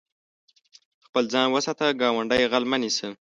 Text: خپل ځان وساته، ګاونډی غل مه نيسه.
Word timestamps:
خپل 1.05 1.23
ځان 1.33 1.47
وساته، 1.51 1.97
ګاونډی 2.01 2.43
غل 2.51 2.63
مه 2.71 2.77
نيسه. 2.81 3.07